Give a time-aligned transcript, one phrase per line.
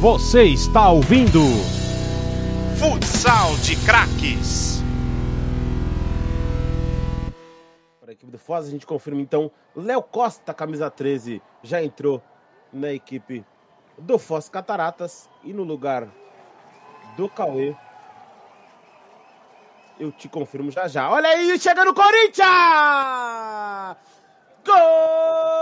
[0.00, 1.40] Você está ouvindo
[2.78, 4.80] Futsal de Craques.
[8.00, 9.50] Para a equipe do Foz, a gente confirma então.
[9.74, 12.22] Léo Costa, camisa 13, já entrou
[12.72, 13.44] na equipe
[13.98, 16.06] do Foz Cataratas e no lugar
[17.16, 17.74] do Cauê.
[19.98, 21.10] Eu te confirmo já já.
[21.10, 22.46] Olha aí, chegando o Corinthians!
[24.64, 25.58] Gol!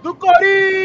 [0.00, 0.84] Do Corinthians!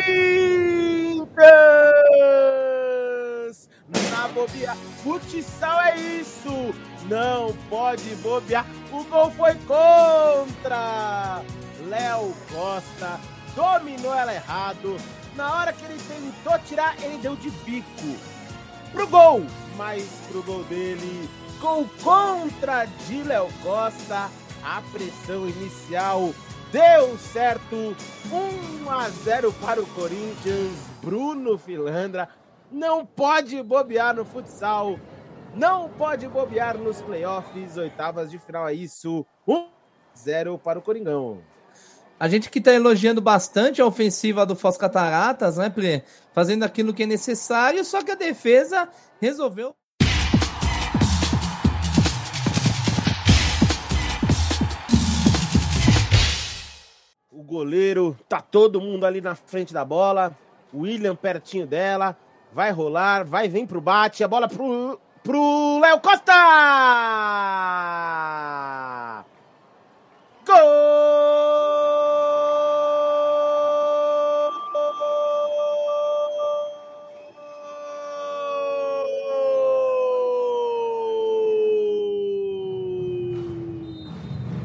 [4.11, 4.75] Na bobear.
[5.03, 6.73] Futsal é isso!
[7.07, 8.65] Não pode bobear.
[8.91, 11.41] O gol foi contra!
[11.87, 13.19] Léo Costa
[13.55, 14.97] dominou ela errado.
[15.35, 18.15] Na hora que ele tentou tirar, ele deu de bico
[18.91, 24.29] pro gol, mas pro gol dele, gol contra de Léo Costa.
[24.63, 26.33] A pressão inicial
[26.71, 27.95] deu certo.
[28.31, 30.73] 1 a 0 para o Corinthians.
[31.01, 32.29] Bruno Filandra
[32.73, 34.99] não pode bobear no futsal.
[35.53, 39.23] Não pode bobear nos playoffs, oitavas de final é isso.
[39.47, 39.67] 1 a
[40.17, 41.41] 0 para o Coringão.
[42.19, 46.03] A gente que está elogiando bastante a ofensiva do Foz Cataratas, né, Ple?
[46.31, 48.89] Fazendo aquilo que é necessário, só que a defesa
[49.21, 49.75] resolveu.
[57.31, 60.35] O goleiro, tá todo mundo ali na frente da bola.
[60.73, 62.17] William pertinho dela.
[62.53, 64.23] Vai rolar, vai vir pro bate.
[64.23, 66.33] A bola pro, pro Léo Costa!
[70.45, 70.53] Gol!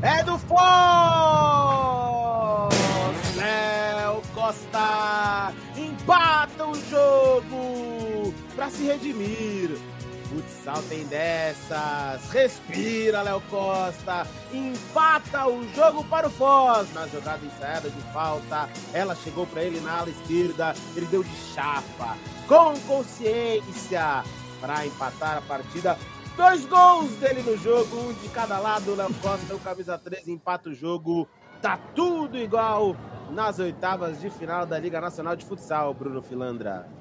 [0.02, 1.17] É do Foz!
[8.68, 9.78] Para se redimir.
[10.28, 12.30] Futsal tem dessas.
[12.30, 14.26] Respira, Léo Costa.
[14.52, 16.92] Empata o jogo para o Foz.
[16.92, 20.74] Na jogada ensaiada de falta, ela chegou para ele na ala esquerda.
[20.94, 24.22] Ele deu de chapa, com consciência,
[24.60, 25.96] para empatar a partida.
[26.36, 28.94] Dois gols dele no jogo, um de cada lado.
[28.94, 31.26] Léo Costa, o camisa 13, empata o jogo.
[31.62, 32.94] Tá tudo igual
[33.30, 36.97] nas oitavas de final da Liga Nacional de Futsal, Bruno Filandra.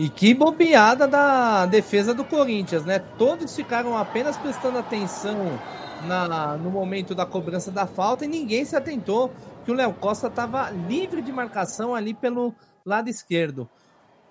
[0.00, 2.98] E que bobeada da defesa do Corinthians, né?
[3.18, 5.36] Todos ficaram apenas prestando atenção
[6.06, 9.30] na, no momento da cobrança da falta e ninguém se atentou
[9.62, 13.68] que o Léo Costa estava livre de marcação ali pelo lado esquerdo.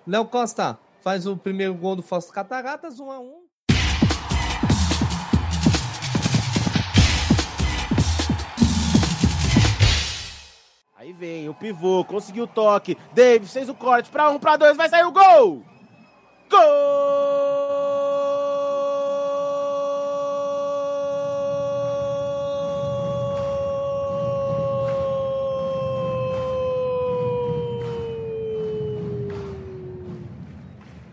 [0.04, 3.49] Léo Costa faz o primeiro gol do Foz Cataratas, 1 a 1
[11.20, 12.96] vem o pivô, conseguiu o toque.
[13.12, 15.62] Davis fez o corte para um, para dois, vai sair o gol!
[16.48, 16.60] Gol!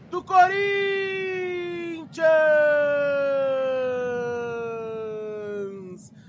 [0.10, 0.54] Do Corinthians!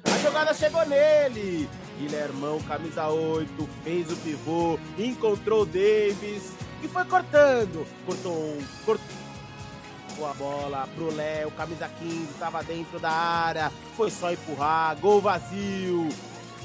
[0.04, 1.70] A jogada chegou nele.
[1.98, 7.86] Guilhermão, camisa 8, fez o pivô, encontrou o Davis e foi cortando.
[8.06, 14.32] Cortou um, cortou a bola pro Léo, camisa 15, estava dentro da área, foi só
[14.32, 16.08] empurrar, gol vazio.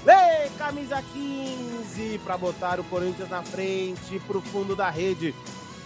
[0.05, 5.33] Lê, camisa 15, para botar o Corinthians na frente, pro fundo da rede.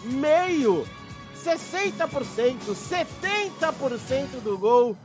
[0.04, 0.88] Meio,
[1.36, 4.98] 60%, 70% do gol.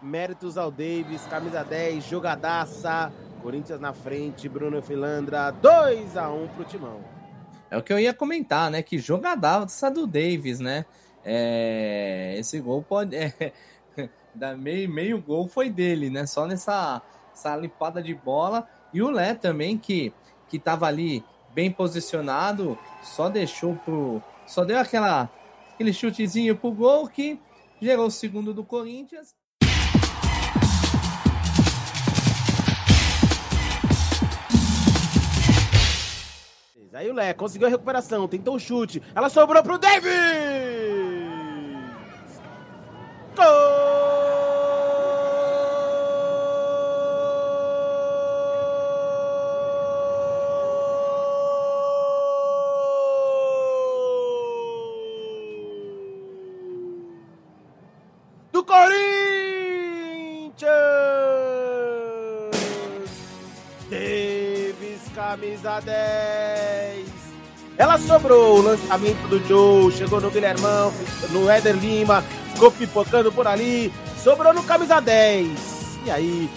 [0.00, 3.12] Méritos ao Davis, camisa 10, jogadaça.
[3.46, 7.00] Corinthians na frente, Bruno Filandra, 2 a 1 pro Timão.
[7.70, 8.82] É o que eu ia comentar, né?
[8.82, 10.84] Que jogadaça do Davis, né?
[11.24, 12.34] É...
[12.36, 13.14] Esse gol pode.
[13.14, 13.52] É...
[14.34, 16.26] Da meio, meio gol foi dele, né?
[16.26, 17.00] Só nessa
[17.32, 18.68] essa limpada de bola.
[18.92, 20.12] E o Lé também, que,
[20.48, 24.20] que tava ali bem posicionado, só deixou pro.
[24.44, 25.30] Só deu aquela,
[25.72, 27.40] aquele chutezinho pro gol que
[27.80, 29.34] gerou o segundo do Corinthians.
[36.96, 39.02] Aí o Lé conseguiu a recuperação, tentou o chute.
[39.14, 40.10] Ela sobrou pro Davis!
[43.36, 43.65] Gol!
[65.36, 67.06] Camisa 10.
[67.76, 70.90] Ela sobrou o lançamento do Joe, chegou no Guilhermão,
[71.30, 72.24] no Éder Lima,
[72.54, 73.92] ficou pipocando por ali,
[74.22, 75.98] sobrou no camisa 10.
[76.06, 76.50] E aí,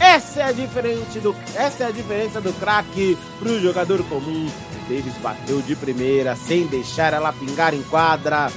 [0.00, 4.50] essa é a diferença do, essa é a diferença do craque pro jogador comum.
[4.88, 8.50] Davis bateu de primeira, sem deixar ela pingar em quadra,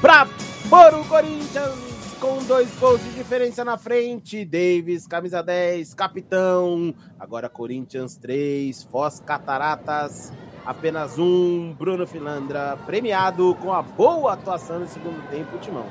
[0.00, 0.28] pra
[0.68, 1.87] pôr o Corinthians
[2.20, 4.44] com dois gols de diferença na frente.
[4.44, 6.94] Davis, camisa 10, capitão.
[7.18, 10.32] Agora Corinthians 3, Foz Cataratas
[10.66, 11.72] apenas um.
[11.72, 15.86] Bruno Filandra premiado com a boa atuação no segundo tempo, Timão.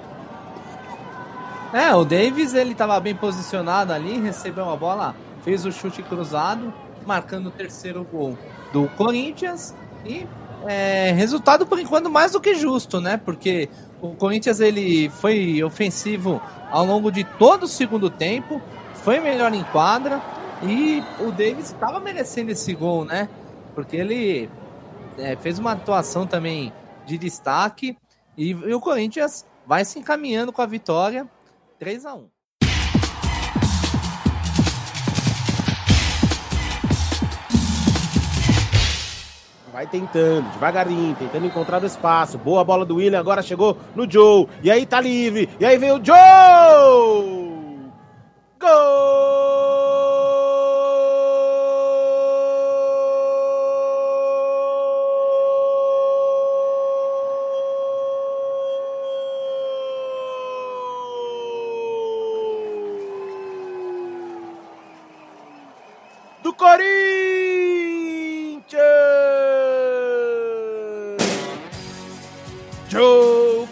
[1.73, 6.73] É, o Davis ele estava bem posicionado ali, recebeu a bola, fez o chute cruzado,
[7.05, 8.37] marcando o terceiro gol
[8.71, 9.75] do Corinthians
[10.05, 10.25] e
[10.67, 13.17] é, resultado por enquanto mais do que justo, né?
[13.17, 13.69] Porque
[14.01, 18.61] o Corinthians ele foi ofensivo ao longo de todo o segundo tempo,
[18.95, 20.21] foi melhor em quadra
[20.61, 23.29] e o Davis estava merecendo esse gol, né?
[23.73, 24.49] Porque ele
[25.17, 26.73] é, fez uma atuação também
[27.05, 27.97] de destaque
[28.37, 31.27] e, e o Corinthians vai se encaminhando com a vitória
[31.79, 32.36] 3 a 1
[39.77, 42.35] Vai tentando, devagarinho, tentando encontrar o espaço.
[42.39, 44.47] Boa bola do William, agora chegou no Joe.
[44.63, 45.47] E aí tá livre.
[45.59, 46.15] E aí veio o Joe!
[48.59, 49.26] Gol!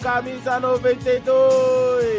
[0.02, 1.30] Camisa 92.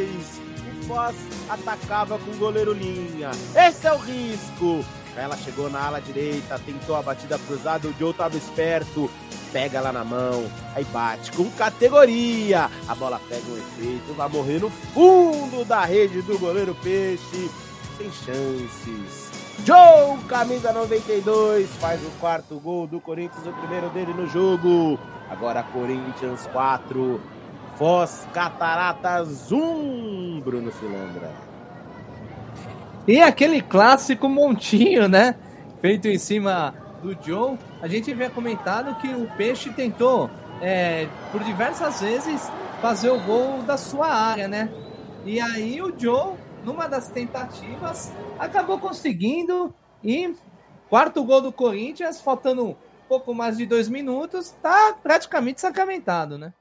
[0.00, 1.14] E Foz
[1.48, 3.30] atacava com o goleiro Linha.
[3.54, 4.84] Esse é o risco.
[5.16, 9.10] Ela chegou na ala direita, tentou a batida cruzada, o Joe tava esperto.
[9.52, 12.70] Pega lá na mão, aí bate com categoria.
[12.86, 17.50] A bola pega um efeito, vai morrer no fundo da rede do goleiro Peixe.
[17.96, 19.30] Sem chances.
[19.64, 24.98] Joe, camisa 92, faz o quarto gol do Corinthians, o primeiro dele no jogo.
[25.30, 27.20] Agora Corinthians 4,
[27.76, 31.30] Foz Cataratas 1, Bruno Filandra.
[33.06, 35.36] E aquele clássico montinho, né?
[35.80, 37.58] Feito em cima do Joe.
[37.80, 40.30] A gente havia comentado que o Peixe tentou,
[40.60, 42.50] é, por diversas vezes,
[42.80, 44.70] fazer o gol da sua área, né?
[45.24, 46.34] E aí o Joe,
[46.64, 49.74] numa das tentativas, acabou conseguindo.
[50.02, 50.34] E
[50.88, 52.76] quarto gol do Corinthians, faltando
[53.08, 56.52] pouco mais de dois minutos, tá praticamente sacramentado, né?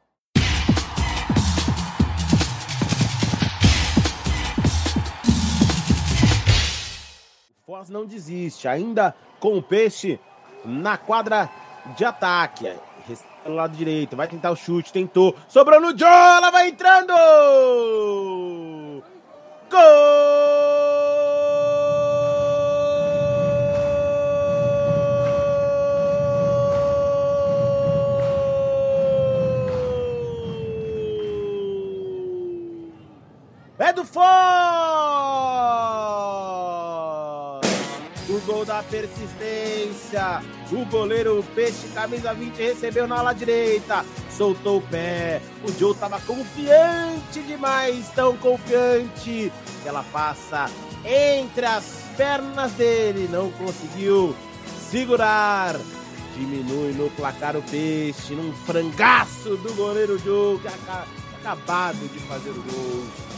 [7.65, 10.19] Foz não desiste, ainda com o peixe
[10.63, 11.49] na quadra
[11.97, 12.71] de ataque.
[13.43, 17.13] Pelo lado direito, vai tentar o chute, tentou, sobrou no Joe, ela vai entrando!
[19.69, 20.74] Gol!
[34.05, 35.65] Foz!
[38.35, 40.41] o gol da persistência.
[40.71, 45.41] O goleiro Peixe, camisa 20, recebeu na ala direita, soltou o pé.
[45.63, 49.51] O Joe estava confiante demais, tão confiante,
[49.85, 50.69] ela passa
[51.05, 54.35] entre as pernas dele, não conseguiu
[54.89, 55.75] segurar.
[56.35, 62.61] Diminui no placar o Peixe, num frangaço do goleiro Joe, que acabado de fazer o
[62.63, 63.34] gol.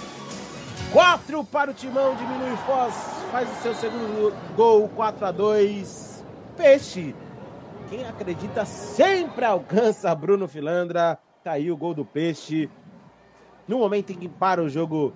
[0.92, 2.94] 4 para o Timão, diminui Foz,
[3.30, 6.24] faz o seu segundo gol, 4 a 2.
[6.56, 7.14] Peixe,
[7.90, 11.20] quem acredita sempre alcança Bruno Filandra.
[11.44, 12.70] Tá aí o gol do Peixe.
[13.68, 15.14] No momento em que para o jogo,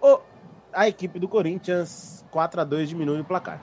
[0.00, 0.20] o,
[0.72, 3.60] a equipe do Corinthians, 4 a 2 diminui o placar.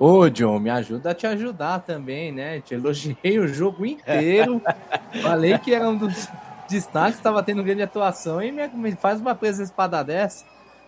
[0.00, 2.60] Ô, John, me ajuda a te ajudar também, né?
[2.60, 4.60] Te elogiei o jogo inteiro.
[5.22, 6.28] Falei que era um dos
[6.68, 10.44] destaques, estava tendo grande atuação e me faz uma presa espada dessa.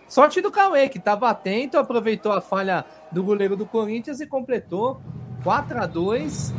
[0.07, 5.01] Sorte do Cauê, que estava atento, aproveitou a falha do goleiro do Corinthians e completou
[5.43, 6.53] 4 a 2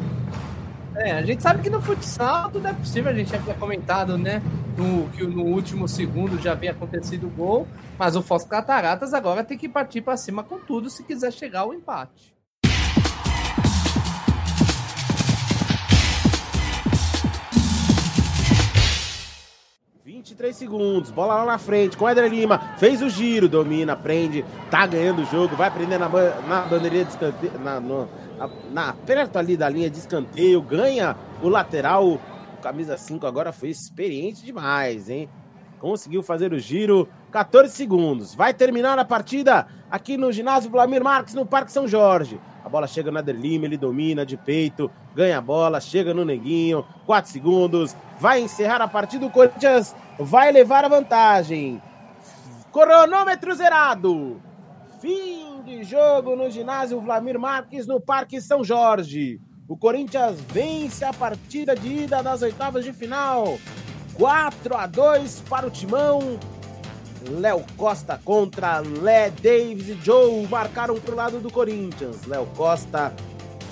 [0.97, 4.17] é, a gente sabe que no futsal tudo é possível, a gente já havia comentado,
[4.17, 4.43] né?
[4.79, 9.45] No, que no último segundo já havia acontecido o gol, mas o Foz Cataratas agora
[9.45, 12.36] tem que partir para cima com tudo se quiser chegar ao empate.
[20.16, 24.87] 23 segundos, bola lá na frente, com Eder Lima, fez o giro, domina, prende, tá
[24.87, 28.08] ganhando o jogo, vai prender na, na bandeirinha de escanteio, na, no,
[28.73, 32.14] na, perto ali da linha de escanteio, ganha o lateral.
[32.14, 32.20] O
[32.62, 35.28] camisa 5 agora foi experiente demais, hein?
[35.78, 38.35] Conseguiu fazer o giro, 14 segundos.
[38.35, 42.40] Vai terminar a partida aqui no ginásio Vladimir Marques, no Parque São Jorge.
[42.66, 46.25] A bola chega no Ader Lima, ele domina de peito, ganha a bola, chega no
[46.25, 47.94] Neguinho, 4 segundos.
[48.18, 51.80] Vai encerrar a partida, o Corinthians vai levar a vantagem.
[52.73, 54.42] Cronômetro zerado.
[55.00, 59.40] Fim de jogo no ginásio Vladimir Marques, no Parque São Jorge.
[59.68, 63.61] O Corinthians vence a partida de ida das oitavas de final.
[64.14, 66.37] 4 a 2 para o Timão.
[67.28, 72.25] Léo Costa contra Lé Davis e Joe marcaram para o lado do Corinthians.
[72.26, 73.12] Léo Costa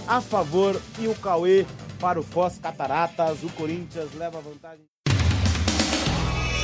[0.06, 1.66] a favor e o Cauê
[2.00, 3.42] para o Foz Cataratas.
[3.42, 4.84] O Corinthians leva vantagem.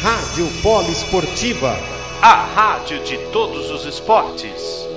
[0.02, 1.76] Rádio Polo Esportiva,
[2.23, 4.89] a rádio de todos os esportes.